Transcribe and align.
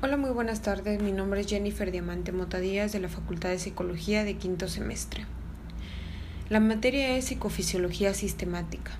Hola, 0.00 0.16
muy 0.16 0.30
buenas 0.30 0.62
tardes. 0.62 1.02
Mi 1.02 1.10
nombre 1.10 1.40
es 1.40 1.48
Jennifer 1.48 1.90
Diamante 1.90 2.30
Motadías 2.30 2.92
de 2.92 3.00
la 3.00 3.08
Facultad 3.08 3.48
de 3.48 3.58
Psicología 3.58 4.22
de 4.22 4.36
quinto 4.36 4.68
semestre. 4.68 5.26
La 6.48 6.60
materia 6.60 7.16
es 7.16 7.24
psicofisiología 7.24 8.14
sistemática. 8.14 8.92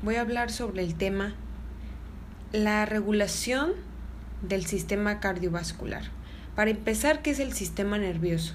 Voy 0.00 0.14
a 0.14 0.22
hablar 0.22 0.50
sobre 0.50 0.82
el 0.82 0.94
tema 0.94 1.34
la 2.52 2.86
regulación 2.86 3.72
del 4.40 4.64
sistema 4.64 5.20
cardiovascular. 5.20 6.04
Para 6.54 6.70
empezar, 6.70 7.20
¿qué 7.20 7.32
es 7.32 7.38
el 7.38 7.52
sistema 7.52 7.98
nervioso? 7.98 8.54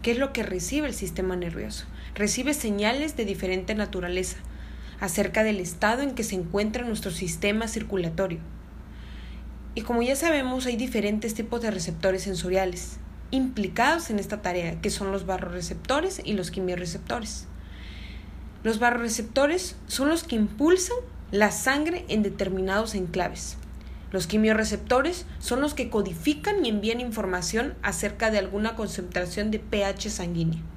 ¿Qué 0.00 0.12
es 0.12 0.18
lo 0.18 0.32
que 0.32 0.44
recibe 0.44 0.86
el 0.86 0.94
sistema 0.94 1.36
nervioso? 1.36 1.84
Recibe 2.14 2.54
señales 2.54 3.14
de 3.14 3.26
diferente 3.26 3.74
naturaleza 3.74 4.38
acerca 5.00 5.44
del 5.44 5.60
estado 5.60 6.00
en 6.00 6.14
que 6.14 6.24
se 6.24 6.34
encuentra 6.34 6.86
nuestro 6.86 7.10
sistema 7.10 7.68
circulatorio 7.68 8.40
y 9.74 9.82
como 9.82 10.02
ya 10.02 10.16
sabemos, 10.16 10.66
hay 10.66 10.76
diferentes 10.76 11.34
tipos 11.34 11.62
de 11.62 11.70
receptores 11.70 12.22
sensoriales 12.22 12.98
implicados 13.30 14.10
en 14.10 14.18
esta 14.18 14.42
tarea, 14.42 14.80
que 14.80 14.90
son 14.90 15.10
los 15.10 15.24
barroreceptores 15.24 16.20
y 16.22 16.34
los 16.34 16.50
quimiorreceptores. 16.50 17.46
Los 18.62 18.78
barroreceptores 18.78 19.76
son 19.86 20.08
los 20.10 20.22
que 20.22 20.36
impulsan 20.36 20.98
la 21.30 21.50
sangre 21.50 22.04
en 22.08 22.22
determinados 22.22 22.94
enclaves. 22.94 23.56
Los 24.12 24.26
quimiorreceptores 24.26 25.24
son 25.38 25.62
los 25.62 25.72
que 25.72 25.88
codifican 25.88 26.64
y 26.64 26.68
envían 26.68 27.00
información 27.00 27.74
acerca 27.82 28.30
de 28.30 28.38
alguna 28.38 28.76
concentración 28.76 29.50
de 29.50 29.58
pH 29.58 30.10
sanguíneo. 30.10 30.71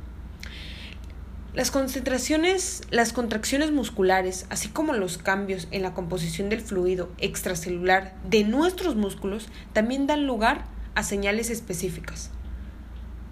Las 1.56 1.72
concentraciones, 1.72 2.82
las 2.90 3.14
contracciones 3.14 3.72
musculares, 3.72 4.46
así 4.50 4.68
como 4.68 4.92
los 4.92 5.18
cambios 5.18 5.70
en 5.72 5.84
la 5.84 5.94
composición 5.94 6.50
del 6.50 6.60
fluido 6.60 7.10
extracelular 7.18 8.14
de 8.30 8.44
nuestros 8.44 8.98
músculos, 8.98 9.48
también 9.72 10.06
dan 10.06 10.28
lugar 10.28 10.66
a 10.96 11.04
señales 11.04 11.50
específicas. 11.50 12.30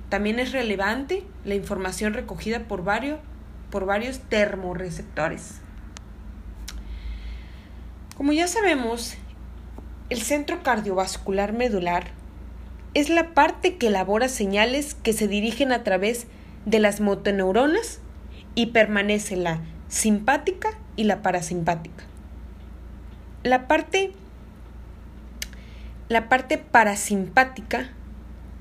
También 0.07 0.39
es 0.39 0.53
relevante 0.53 1.25
la 1.43 1.55
información 1.55 2.13
recogida 2.13 2.65
por 2.65 2.85
varios, 2.85 3.19
por 3.69 3.85
varios 3.85 4.19
termorreceptores. 4.19 5.55
Como 8.15 8.31
ya 8.31 8.47
sabemos, 8.47 9.15
el 10.09 10.21
centro 10.21 10.63
cardiovascular 10.63 11.51
medular 11.51 12.11
es 12.93 13.09
la 13.09 13.33
parte 13.33 13.75
que 13.75 13.87
elabora 13.87 14.29
señales 14.29 14.93
que 14.93 15.11
se 15.11 15.27
dirigen 15.27 15.73
a 15.73 15.83
través 15.83 16.27
de 16.65 16.79
las 16.79 17.01
motoneuronas 17.01 17.99
y 18.55 18.67
permanece 18.67 19.35
la 19.35 19.61
simpática 19.87 20.69
y 20.95 21.03
la 21.03 21.21
parasimpática. 21.21 22.03
La 23.43 23.67
parte, 23.67 24.11
la 26.09 26.29
parte 26.29 26.57
parasimpática 26.57 27.89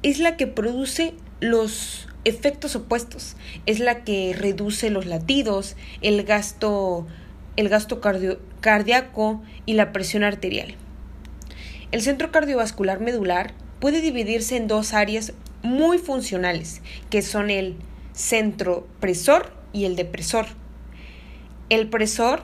es 0.02 0.18
la 0.18 0.36
que 0.36 0.46
produce 0.46 1.14
los 1.40 2.08
efectos 2.24 2.76
opuestos, 2.76 3.36
es 3.66 3.80
la 3.80 4.04
que 4.04 4.34
reduce 4.36 4.90
los 4.90 5.06
latidos, 5.06 5.76
el 6.00 6.22
gasto, 6.24 7.06
el 7.56 7.68
gasto 7.68 8.00
cardíaco 8.60 9.42
y 9.66 9.74
la 9.74 9.92
presión 9.92 10.24
arterial. 10.24 10.74
El 11.90 12.00
centro 12.00 12.30
cardiovascular 12.30 13.00
medular 13.00 13.52
puede 13.80 14.00
dividirse 14.00 14.56
en 14.56 14.66
dos 14.66 14.94
áreas 14.94 15.34
muy 15.62 15.98
funcionales, 15.98 16.80
que 17.10 17.22
son 17.22 17.50
el 17.50 17.76
centro 18.12 18.86
presor 19.00 19.61
y 19.73 19.84
el 19.84 19.97
depresor. 19.97 20.47
El 21.69 21.89
presor 21.89 22.42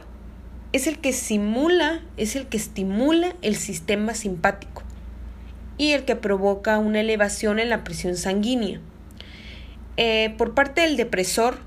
es 0.73 0.87
el 0.87 0.99
que 0.99 1.13
simula, 1.13 2.03
es 2.17 2.37
el 2.37 2.47
que 2.47 2.57
estimula 2.57 3.35
el 3.43 3.57
sistema 3.57 4.15
simpático 4.15 4.83
y 5.77 5.93
el 5.93 6.05
que 6.05 6.17
provoca 6.17 6.79
una 6.79 7.01
elevación 7.01 7.59
en 7.59 7.71
la 7.71 7.85
presión 7.85 8.17
sanguínea. 8.17 8.81
Eh, 9.97 10.35
por 10.37 10.55
parte 10.55 10.83
del 10.83 10.97
depresor 10.97 11.59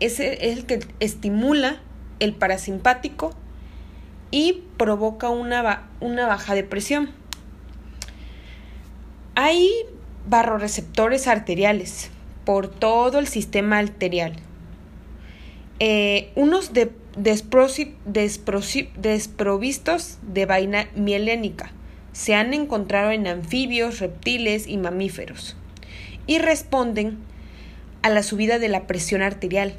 es 0.00 0.20
el 0.20 0.66
que 0.66 0.80
estimula 1.00 1.80
el 2.18 2.34
parasimpático 2.34 3.34
y 4.30 4.64
provoca 4.76 5.28
una, 5.28 5.88
una 6.00 6.26
baja 6.26 6.54
de 6.54 6.64
presión. 6.64 7.10
Hay 9.34 9.70
barroreceptores 10.28 11.26
arteriales 11.26 12.10
por 12.44 12.68
todo 12.68 13.18
el 13.18 13.26
sistema 13.26 13.78
arterial 13.78 14.36
eh, 15.84 16.30
unos 16.36 16.72
de, 16.72 16.92
desprovistos 17.16 17.98
de 20.22 20.46
vaina 20.46 20.88
mielénica. 20.94 21.72
Se 22.12 22.36
han 22.36 22.54
encontrado 22.54 23.10
en 23.10 23.26
anfibios, 23.26 23.98
reptiles 23.98 24.68
y 24.68 24.76
mamíferos. 24.76 25.56
Y 26.28 26.38
responden 26.38 27.18
a 28.02 28.10
la 28.10 28.22
subida 28.22 28.60
de 28.60 28.68
la 28.68 28.86
presión 28.86 29.22
arterial. 29.22 29.74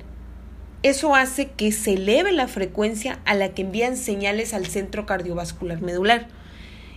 Eso 0.81 1.15
hace 1.15 1.51
que 1.51 1.71
se 1.71 1.93
eleve 1.93 2.33
la 2.33 2.49
frecuencia 2.49 3.21
a 3.23 3.33
la 3.33 3.53
que 3.53 3.61
envían 3.61 3.95
señales 3.95 4.53
al 4.53 4.65
centro 4.65 5.05
cardiovascular 5.05 5.81
medular. 5.81 6.27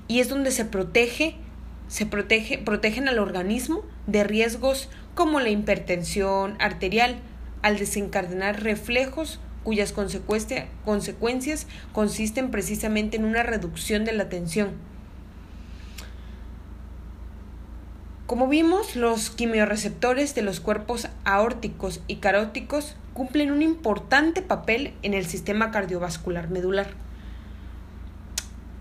Y 0.09 0.19
es 0.19 0.29
donde 0.29 0.51
se 0.51 0.65
protege 0.65 1.37
se 1.87 2.07
protege, 2.07 2.59
protegen 2.59 3.07
al 3.07 3.21
organismo 3.21 3.85
de 4.09 4.25
riesgos 4.25 4.89
como 5.15 5.39
la 5.39 5.51
hipertensión 5.51 6.57
arterial, 6.59 7.21
al 7.63 7.79
desencadenar 7.79 8.63
reflejos 8.63 9.41
cuyas 9.65 9.93
consecuencias 9.93 11.67
consisten 11.93 12.51
precisamente 12.53 13.17
en 13.17 13.25
una 13.25 13.43
reducción 13.43 14.05
de 14.05 14.13
la 14.13 14.29
tensión. 14.29 14.71
Como 18.27 18.47
vimos, 18.47 18.95
los 18.95 19.31
quimiorreceptores 19.31 20.37
de 20.37 20.43
los 20.43 20.61
cuerpos 20.61 21.09
aórticos 21.25 22.01
y 22.07 22.17
caróticos 22.17 22.95
cumplen 23.13 23.51
un 23.51 23.63
importante 23.63 24.43
papel 24.43 24.95
en 25.03 25.15
el 25.15 25.27
sistema 25.27 25.71
cardiovascular 25.71 26.49
medular 26.49 26.89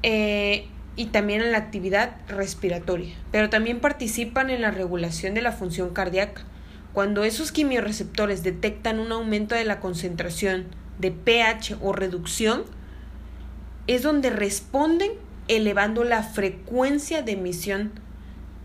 eh, 0.03 0.67
y 0.95 1.07
también 1.07 1.41
en 1.41 1.51
la 1.51 1.57
actividad 1.57 2.15
respiratoria, 2.27 3.15
pero 3.31 3.49
también 3.49 3.79
participan 3.79 4.51
en 4.51 4.61
la 4.61 4.71
regulación 4.71 5.33
de 5.33 5.41
la 5.41 5.51
función 5.51 5.91
cardíaca 5.91 6.43
cuando 6.95 7.25
esos 7.25 7.51
quimiorreceptores 7.51 8.41
detectan 8.41 9.01
un 9.01 9.11
aumento 9.11 9.53
de 9.53 9.65
la 9.65 9.81
concentración 9.81 10.63
de 10.97 11.11
pH 11.11 11.75
o 11.81 11.91
reducción, 11.91 12.63
es 13.85 14.01
donde 14.01 14.29
responden 14.29 15.11
elevando 15.49 16.05
la 16.05 16.23
frecuencia 16.23 17.21
de 17.21 17.33
emisión 17.33 17.91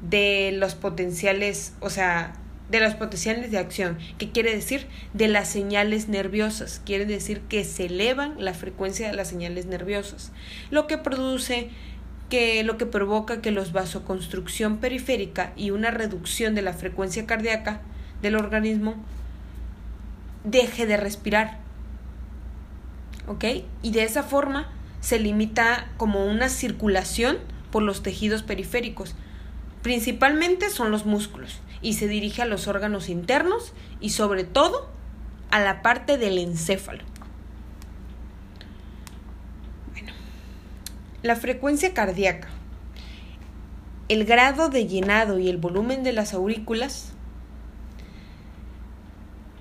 de 0.09 0.53
los 0.55 0.77
potenciales, 0.77 1.75
o 1.81 1.91
sea, 1.91 2.35
de 2.71 2.79
los 2.79 2.95
potenciales 2.95 3.51
de 3.51 3.59
acción, 3.59 3.99
que 4.17 4.31
quiere 4.31 4.55
decir 4.55 4.87
de 5.13 5.27
las 5.27 5.49
señales 5.49 6.07
nerviosas, 6.07 6.81
quiere 6.87 7.07
decir 7.07 7.41
que 7.41 7.65
se 7.65 7.87
elevan 7.87 8.37
la 8.39 8.55
frecuencia 8.55 9.09
de 9.09 9.17
las 9.17 9.27
señales 9.27 9.67
nerviosas, 9.67 10.31
lo 10.71 10.87
que 10.87 10.99
produce 10.99 11.71
que 12.29 12.63
lo 12.63 12.79
que 12.79 12.87
provoca 12.87 13.41
que 13.41 13.51
los 13.51 13.73
vasoconstrucción 13.73 14.77
periférica 14.77 15.53
y 15.57 15.73
una 15.73 15.91
reducción 15.91 16.55
de 16.55 16.63
la 16.63 16.75
frecuencia 16.75 17.27
cardíaca 17.27 17.81
del 18.23 18.37
organismo 18.37 18.95
deje 20.45 20.87
de 20.87 20.97
respirar. 20.97 21.59
¿Ok? 23.27 23.45
Y 23.83 23.93
de 23.93 24.05
esa 24.05 24.23
forma 24.23 24.69
se 25.01 25.19
limita 25.19 25.89
como 25.97 26.27
una 26.27 26.49
circulación 26.49 27.39
por 27.71 27.83
los 27.83 28.03
tejidos 28.03 28.43
periféricos. 28.43 29.15
Principalmente 29.83 30.69
son 30.69 30.91
los 30.91 31.07
músculos 31.07 31.61
y 31.81 31.95
se 31.95 32.09
dirige 32.09 32.43
a 32.43 32.47
los 32.47 32.67
órganos 32.69 33.09
internos 33.09 33.73
y 34.01 34.11
sobre 34.11 34.45
todo 34.45 34.91
a 35.51 35.61
la 35.61 35.83
parte 35.83 36.19
del 36.19 36.39
encéfalo. 36.39 37.03
Bueno, 39.93 40.13
la 41.23 41.37
frecuencia 41.37 41.95
cardíaca, 41.95 42.49
el 44.09 44.25
grado 44.25 44.69
de 44.69 44.87
llenado 44.87 45.39
y 45.39 45.49
el 45.49 45.57
volumen 45.57 46.03
de 46.03 46.13
las 46.13 46.35
aurículas 46.35 47.15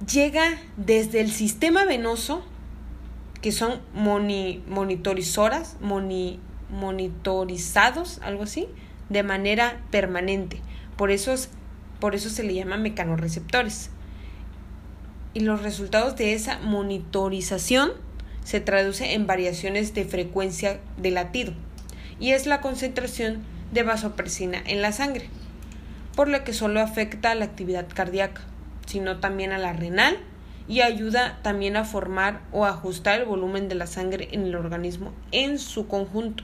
llega 0.07 0.57
desde 0.77 1.21
el 1.21 1.31
sistema 1.31 1.85
venoso, 1.85 2.43
que 3.41 3.51
son 3.51 3.79
monitorizadas, 3.93 5.77
monitorizados, 6.69 8.19
algo 8.21 8.43
así, 8.43 8.67
de 9.09 9.23
manera 9.23 9.81
permanente. 9.91 10.61
Por 10.97 11.11
eso, 11.11 11.33
por 11.99 12.15
eso 12.15 12.29
se 12.29 12.43
le 12.43 12.53
llama 12.53 12.77
mecanorreceptores. 12.77 13.89
Y 15.33 15.41
los 15.41 15.61
resultados 15.61 16.15
de 16.15 16.33
esa 16.33 16.59
monitorización 16.59 17.91
se 18.43 18.59
traduce 18.59 19.13
en 19.13 19.27
variaciones 19.27 19.93
de 19.93 20.05
frecuencia 20.05 20.79
de 20.97 21.11
latido 21.11 21.53
y 22.19 22.31
es 22.31 22.47
la 22.47 22.61
concentración 22.61 23.43
de 23.71 23.83
vasopresina 23.83 24.61
en 24.65 24.81
la 24.81 24.91
sangre, 24.91 25.29
por 26.15 26.27
lo 26.27 26.43
que 26.43 26.53
solo 26.53 26.81
afecta 26.81 27.29
a 27.31 27.35
la 27.35 27.45
actividad 27.45 27.87
cardíaca 27.93 28.48
sino 28.89 29.19
también 29.19 29.51
a 29.51 29.59
la 29.59 29.71
renal 29.71 30.17
y 30.67 30.81
ayuda 30.81 31.37
también 31.43 31.77
a 31.77 31.85
formar 31.85 32.41
o 32.51 32.65
ajustar 32.65 33.19
el 33.19 33.27
volumen 33.27 33.69
de 33.69 33.75
la 33.75 33.85
sangre 33.85 34.29
en 34.31 34.41
el 34.45 34.55
organismo 34.55 35.13
en 35.31 35.59
su 35.59 35.87
conjunto. 35.87 36.43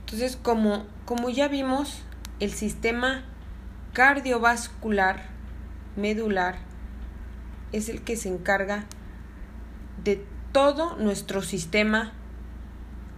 Entonces, 0.00 0.36
como, 0.36 0.84
como 1.06 1.30
ya 1.30 1.48
vimos, 1.48 2.02
el 2.40 2.52
sistema 2.52 3.24
cardiovascular 3.94 5.22
medular 5.96 6.58
es 7.72 7.88
el 7.88 8.02
que 8.02 8.16
se 8.16 8.28
encarga 8.28 8.84
de 10.04 10.22
todo 10.52 10.96
nuestro 10.96 11.40
sistema 11.40 12.12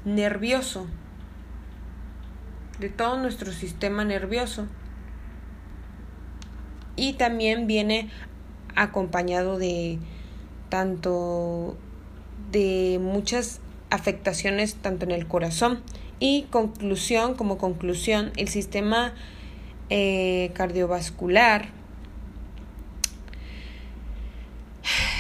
nervioso, 0.05 0.87
de 2.79 2.89
todo 2.89 3.19
nuestro 3.19 3.51
sistema 3.51 4.05
nervioso. 4.05 4.69
Y 6.97 7.15
también 7.15 7.67
viene 7.67 8.11
acompañado 8.75 9.59
de 9.59 9.99
tanto 10.69 11.77
de 12.51 12.99
muchas 13.01 13.61
afectaciones 13.91 14.77
tanto 14.77 15.05
en 15.05 15.11
el 15.11 15.27
corazón 15.27 15.81
y 16.19 16.47
conclusión 16.51 17.35
como 17.35 17.59
conclusión 17.59 18.33
el 18.37 18.49
sistema 18.49 19.13
eh, 19.91 20.51
cardiovascular 20.55 21.69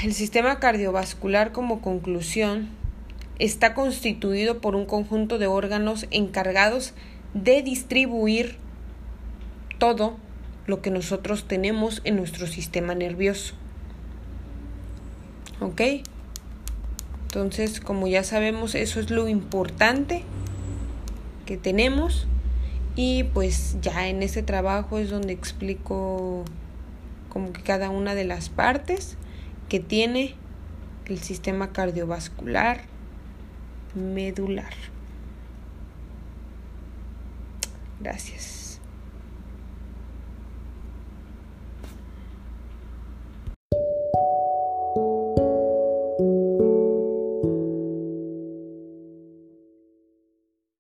el 0.05 0.15
sistema 0.15 0.59
cardiovascular 0.59 1.53
como 1.53 1.81
conclusión 1.81 2.71
está 3.39 3.75
constituido 3.75 4.61
por 4.61 4.75
un 4.75 4.87
conjunto 4.87 5.39
de 5.39 5.47
órganos 5.47 6.07
encargados 6.11 6.95
de 7.35 7.63
distribuir 7.63 8.57
todo 9.79 10.17
lo 10.67 10.83
que 10.83 10.91
nosotros 10.91 11.47
tenemos 11.47 12.01
en 12.05 12.17
nuestro 12.17 12.47
sistema 12.47 12.95
nervioso. 12.95 13.55
¿Ok? 15.61 15.81
Entonces, 17.25 17.81
como 17.81 18.09
ya 18.09 18.25
sabemos, 18.25 18.75
eso 18.75 19.01
es 19.01 19.11
lo 19.11 19.29
importante 19.29 20.23
que 21.47 21.57
tenemos. 21.57 22.27
Y 22.95 23.25
pues 23.25 23.77
ya 23.81 24.09
en 24.09 24.23
este 24.23 24.43
trabajo 24.43 24.99
es 24.99 25.11
donde 25.11 25.33
explico 25.33 26.45
como 27.31 27.53
que 27.53 27.63
cada 27.63 27.89
una 27.89 28.15
de 28.15 28.25
las 28.25 28.51
partes 28.51 29.17
que 29.71 29.81
tiene 29.81 30.35
el 31.07 31.19
sistema 31.19 31.73
cardiovascular 31.73 32.83
medular. 33.95 34.75
Gracias. 38.01 38.62